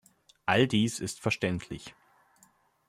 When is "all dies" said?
0.47-0.99